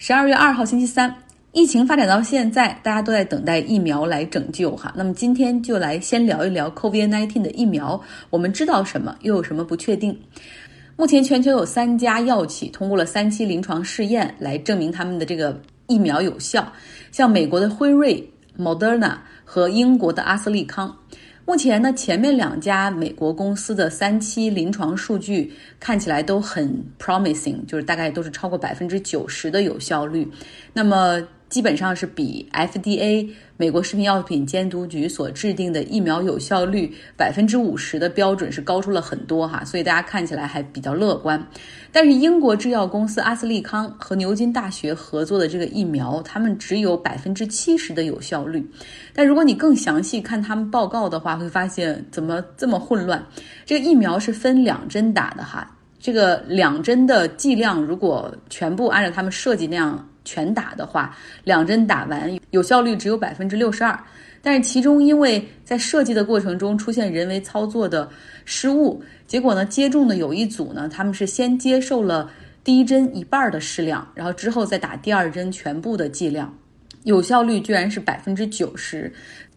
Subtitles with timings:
[0.00, 1.12] 十二月二号星期三，
[1.50, 4.92] 疫情发展到现在，大家都在等待疫苗来拯救哈。
[4.96, 8.00] 那么今天就来先聊一聊 COVID-19 的疫苗，
[8.30, 10.16] 我们知道什么，又有什么不确定？
[10.94, 16.72] 目前全球有三家药企通过了三期临床试验来证明他们的这个疫苗有效，
[17.10, 18.24] 像美国的辉瑞、
[18.56, 20.96] Moderna 和英国的阿斯利康。
[21.48, 25.50] 目前呢，前面两家美国公司的三期临床数据
[25.80, 30.30] 看起来都很 promising，就是大概都是超过百分之九十的有效率。
[30.74, 31.18] 那么
[31.48, 41.44] 基本上是比 FDA 美国食品药品监督局所制定的疫苗有效率百分之五十的标准是高出了很多哈，所以大家看起来还比较乐观。
[41.90, 48.64] 但是英国制药公司阿斯利康和牛津大学合作的这个疫苗，他们只有百分之七十的有效率。
[49.14, 53.26] 但如果你更详细看他们报告的话，会发现怎么这么混乱？
[53.64, 60.04] 这个疫苗是分两针打的哈，这个两针的剂量如果全部按照他们设计那样。
[60.24, 63.98] 全打的话，两针打完有效率只有百分之六十二，
[64.42, 68.06] 但是其中因为在设计的过程中出现人为操作的
[68.44, 72.30] 失误，结果呢，接种的有一组呢，他们是先接受了
[72.62, 76.54] 第一针一半的适量，然后之后再打第二针全部的剂量，
[77.04, 79.10] 有效率居然是百分之九十，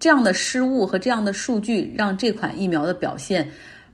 [0.00, 3.46] 这样的失误和这样的数据让这款疫苗的表现，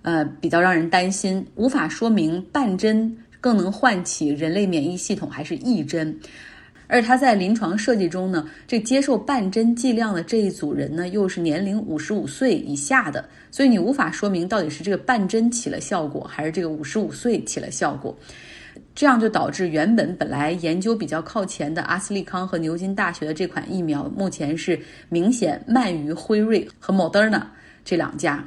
[0.02, 6.18] 呃，比较让人担心，无法说明半针更能唤起人类免疫系统还是一针。
[6.86, 18.16] 而他在临床设计中呢，这接受半针剂量的这一组人呢，又是年龄五十五岁以下的，所以你无法说明到底是这个半针起了效果，还是这个五十五岁起了效果。
[18.92, 24.78] 这样就导致原本本来研究比较靠前的阿斯利康和牛津大学的这款疫苗，目前是
[25.08, 27.42] 明显慢于辉瑞和 Moderna
[27.84, 28.44] 这两家。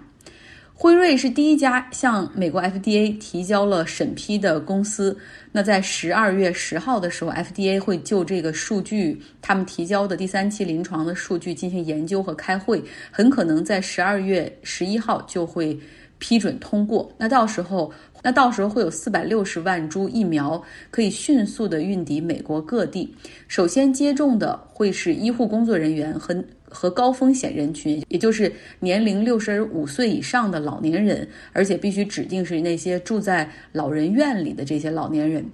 [0.84, 5.17] 辉瑞是第一家向美国 FDA 提交了审批的公司。
[5.50, 15.80] 那在十二月十号的时候，FDA 会就这个数据，他们提交的第三期临床的数据进行研究和开会，很可能在十二月十一号就会
[16.18, 17.09] 批准通过。
[17.18, 17.90] 那到时候，
[18.22, 23.16] 那到时候会有四百六十万株疫苗可以迅速的运抵美国各地。
[23.47, 26.44] 首先接种的会是医护工作人员和。
[26.73, 35.45] 和高风险人群，也就是年龄六十五岁以上的老年人，而且必须指定是那些住在老人院里的这些老年人，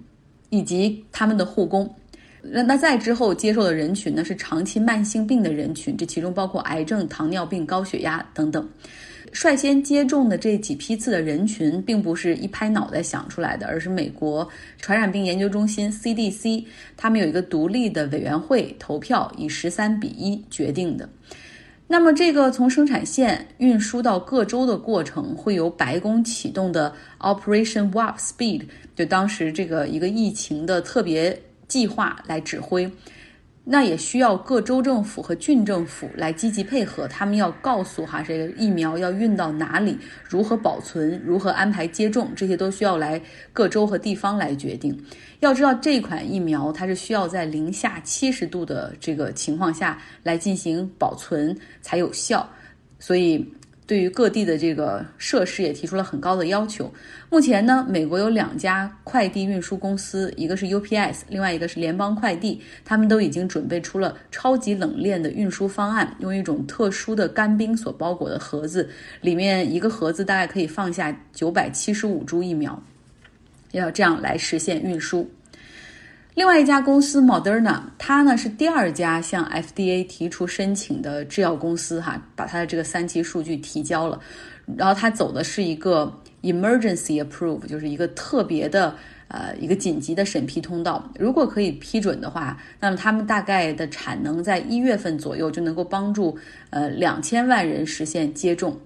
[0.50, 1.94] 以及他们的护工。
[2.42, 8.66] 那那再之后接受的人群呢，是长期慢性病的人群，这其中包括癌症、糖尿病、高血压等等。
[9.32, 14.48] 率先接种的这几批次的人群，并不是一拍脑袋想出来的，而是美国
[14.80, 16.66] 传染病研究中心 CDC
[16.98, 21.08] 他们有一个独立的委员会投票，以十三比一决定的。
[21.92, 28.62] 那么，这个从生产线运输到各州的过程，会由白宫启动的 Operation Warp Speed，
[28.96, 32.92] 就当时这个一个疫情的特别计划来指挥。
[33.72, 39.96] 那也需要各州政府和郡政府来积极配合，他们要告诉哈这个疫苗要运到哪里，
[40.28, 43.22] 如何保存，如何安排接种，这些都需要来
[43.54, 45.00] 各州和地方来决定。
[45.40, 52.50] 要知道这款疫苗它是需要在零下七十度的这个情况下来进行保存才有效，
[52.98, 53.54] 所以。
[53.90, 56.94] 对于各地的这个设施也提出了很高的要求。
[57.28, 68.88] 目前呢，美国有两家快递运输公司，一个是 UPS，另外一个是联邦快递，他们都已经准备出了超级冷链的运输方案，用一种特殊的干冰所包裹的盒子，
[69.22, 72.80] 里面一个盒子大概可以放下九百七十五株疫苗，
[73.72, 75.28] 要这样来实现运输。
[76.40, 84.18] 另外一家公司 Moderna，它呢是第二家向 FDA 提出申请的制药公司，哈，把它的这个三期数据提交了。
[84.78, 86.10] 然后它走的是一个
[86.42, 88.96] emergency approve，就是一个特别的
[89.28, 91.12] 呃一个紧急的审批通道。
[91.20, 96.38] 如果可以批准的话，那么他们大概的产能在一月份左右就能够帮助
[96.70, 98.80] 呃两千万人实现接种。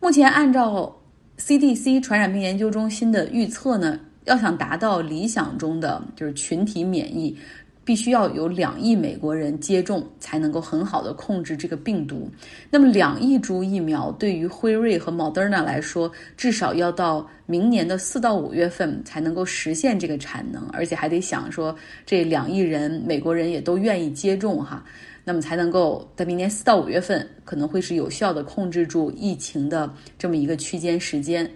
[0.00, 0.90] 目前按照
[1.36, 4.00] CDC 传染病研究中心的预测呢。
[4.24, 7.36] 要想达到理想中的就是群体免疫，
[7.84, 12.30] 必须要有两亿美国人接种，才能够很好的控制这个病毒。
[12.70, 21.76] 那么两亿株疫苗对于辉瑞和 Moderna 来说，至少要到明年的四到五月份才能够实现这个产能，而且还得想说
[22.06, 24.82] 这两亿人美国人也都愿意接种哈，
[25.22, 31.46] 那么才能够在明年四到五月份可能会是有效的控制住疫情的这么一个区间时间。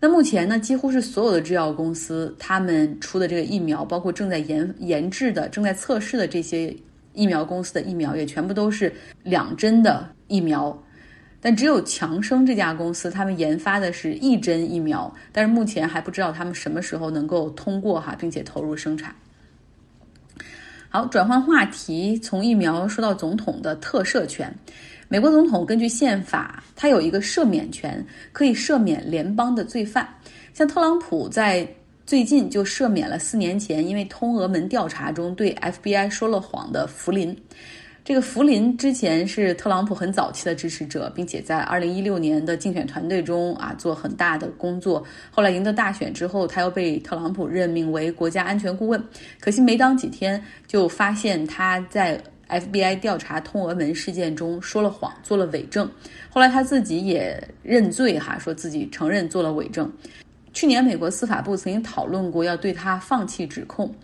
[0.00, 6.74] 那目前呢，几乎是所有的制药公司，他们出的这个疫苗，包括正在研研制的、正在测试的这些
[7.14, 8.92] 疫苗公司的疫苗，也全部都是
[9.24, 10.80] 两针的疫苗。
[11.40, 19.14] 但只有强生这家公司，他们研发的是一针疫苗，但是目前还不知道他们什么时候能够通过哈，并且投入生产。
[20.90, 24.50] 好，转换话题，从疫苗说到总统的特赦权。
[25.06, 30.08] 美国总统根据宪法，他有一个赦免权，可以赦免联邦的罪犯。
[30.54, 31.68] 像特朗普在
[32.06, 37.36] 最近就赦免了四年前因为通俄门调查中对 FBI 说了谎的福林。
[38.08, 45.04] 这个福林之前是特朗普很早期的支持者，并且在二零一六年的竞选团队中啊做很大的工作。
[45.30, 48.98] 后来赢得大选之后，他又被特朗普任命为国家安全顾问。
[49.38, 52.18] 可惜没当几天，就发现他在
[52.48, 55.86] FBI 调查通俄门事件中说了谎，做了伪证。
[56.30, 59.92] 后来他自己也认罪，哈，说自己承认做了伪证。
[60.54, 63.94] 去年美国司法部曾经讨论过要对他放弃指控。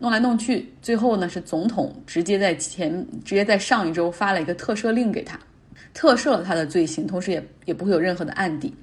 [0.00, 5.38] 弄来弄去，最后呢是总统直接在前，直接在上一周发了一个特赦令给他，
[5.92, 8.74] 特赦了他的罪行，同时也也不会有任何的案底。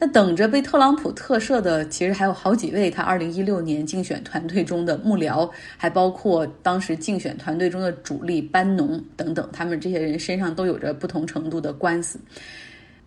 [0.00, 12.18] 那等着被特朗普特赦的，其实还有好几位他二零一六年竞选团队中的幕僚，还包括当时竞选团队中的主力班农等等，他们这些人身上都有着不同程度的官司。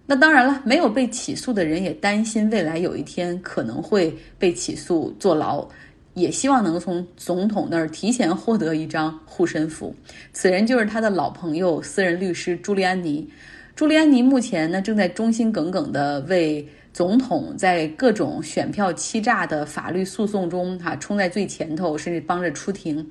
[0.05, 5.67] 那当然了，没有被起诉的人也担心未来有一天可能会被起诉坐牢。
[6.13, 9.95] 也希望能从总统那儿提前获得一张护身符。
[10.33, 13.29] 此人就是他的老朋友、私人律师朱利安尼。
[13.75, 23.09] 朱利安尼目前呢，正在忠心耿耿地为总统在各种选票欺诈的法律诉讼中哈冲在最前头，甚至帮着出庭。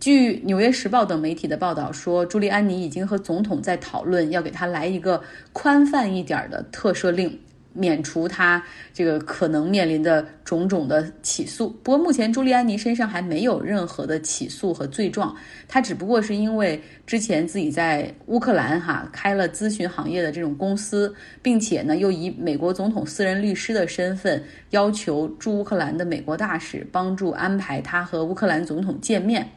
[0.00, 5.22] 据《纽约时报》等媒体的报道说，朱利安尼已经和总统在讨论，要给他来一个
[5.52, 7.38] 宽泛一点的特赦令。
[7.72, 8.62] 免除他
[8.92, 11.70] 这个可能面临的种种的起诉。
[11.82, 15.34] 不过目前朱利安尼身上还没有任何的起诉和罪状，
[15.68, 29.48] 他只不过是因为之前自己在乌克兰哈开了咨询行业的这种公司，并且呢又以美国总统私人律师的身份要求驻乌克兰的美国大使帮助安排他和乌克兰总统见面。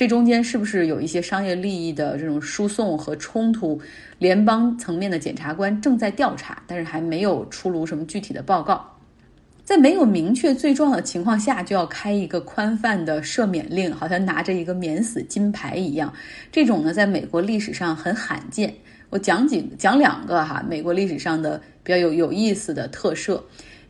[0.00, 3.78] 这中间是不是有一些商业利益的这种输送和冲突？
[4.18, 8.82] 联邦层面的检察官正在调查，但是还没有出炉什么具体的报告。
[9.62, 16.10] 在没有明确罪状的情况下，就要开一个宽泛的赦免令，好像拿着一个免死金牌一样。
[16.50, 18.72] 这种呢，在美国历史上很罕见。
[19.10, 23.38] 我讲几讲两个哈，美国历史上的比较有有意思的特赦。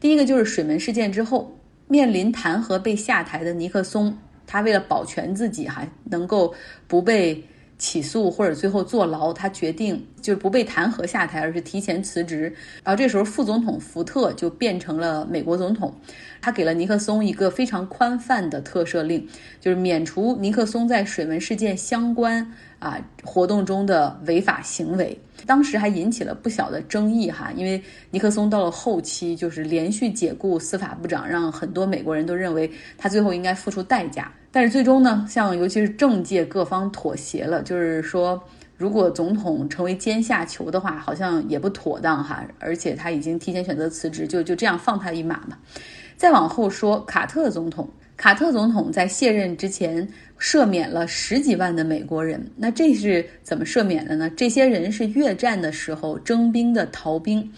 [0.01, 1.57] 第一个就是水门事件之后，
[1.87, 4.19] 面临弹劾被下台的尼克松。
[4.51, 6.53] 他为了保全自己，哈能够
[6.89, 7.41] 不被
[7.79, 12.53] 起诉或者最后坐牢，他决定就是不被弹劾下台，而是提前辞职。
[12.83, 15.95] 然后这时候副总统福特就变成了美国总统，
[16.43, 19.25] 他给了尼克松一个非常宽泛的特赦令，
[19.61, 22.53] 就是免除尼克松在水门事件相关。
[22.81, 25.17] 啊，活动中的违法行为，
[25.47, 27.53] 当时还引起了不小的争议哈。
[27.55, 27.81] 因为
[28.11, 34.33] 尼克松到了后期，就是连续解雇司法部长，让很多美国人都认为他最后应该付出代价。
[34.51, 38.43] 但是最终呢，像尤其是政界各方妥协了，就是说，
[38.79, 42.43] 如果总统成为阶下囚的话，好像也不妥当哈。
[42.59, 45.59] 而且他已经提前选择辞职，就就这样放他一马嘛。
[46.17, 47.87] 再往后说，卡特总统。
[48.21, 50.07] 卡特总统在卸任之前
[50.39, 54.31] 赦免了十几万的美国人，那这是怎么赦免的呢？
[54.37, 57.51] 这些人是越战的时候征兵的逃兵。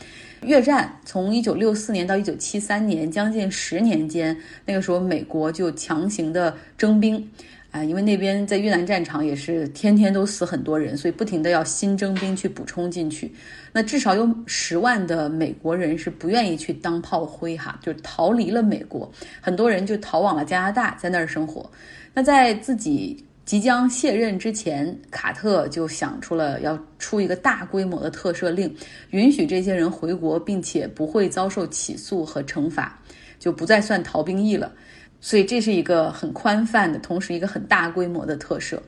[0.43, 7.29] 越战从一九六四年到一九七三年，将近十年间，那个时候美国就强行的征兵。
[7.73, 13.33] 啊，因为那边在越南战场也是天天都死很多人，所以不停的要新征兵去补充进去。
[13.73, 19.11] 那至少有十万的美国人是不愿意去当炮灰哈，就逃离了美国。
[19.41, 21.69] 很多人就逃往了加拿大，在那儿生活。
[22.13, 28.71] 那在自己即将卸任之前，卡特就想出了要出一个大规模的特赦令，
[29.13, 33.01] 允许这些人回国，并且不会遭受起诉和惩罚，
[33.39, 34.71] 就不再算逃兵役了。
[35.23, 38.79] 所以这是一个很宽泛的，同时一个很大规模的特赦。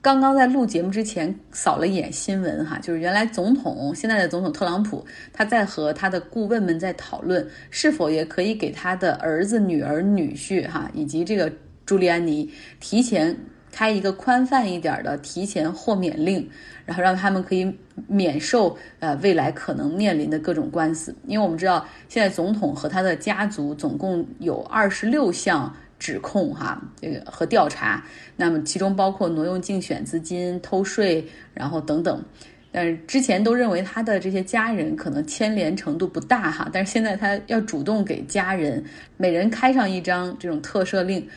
[0.00, 11.50] 刚刚在录节目之前扫了一眼新闻，哈，就是原来总统现在的总统特朗普，他在和他的顾问们在讨论，是否也可以给他的儿子、女儿、女婿，哈，以及这个
[11.86, 12.48] 朱利安尼
[12.80, 13.36] 提前
[13.78, 16.50] 开一个宽泛一点的提前豁免令。
[16.84, 17.70] 然后让他们可以
[18.06, 28.02] 免受呃未来可能面临的各种官司，因为我们知道现在总统和他的家族总共有二十六项指控哈，这个和调查，
[28.36, 32.24] 那么其中包括挪用竞选资金、偷税，然后等等。
[32.72, 38.82] 但是之前都认为他的这些家人可能牵连程度不大哈，但是现在他要主动给家人
[39.18, 41.28] 每人开上一张这种特赦令。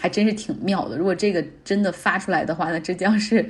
[0.00, 0.96] 还真是挺妙的。
[0.96, 3.44] 如果这个真的发出来的话，那这将是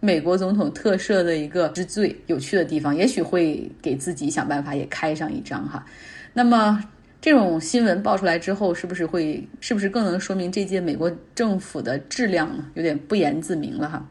[0.00, 2.94] 美国总统特赦的一个之最有趣的地方。
[2.94, 5.86] 也许会给自己想办法也开上一张哈。
[6.34, 6.84] 那么
[7.20, 12.64] 这种新闻爆出来之后，是不是会是不是更能说明这届美国政府的质量呢？
[12.74, 14.06] 有点不言自明了哈。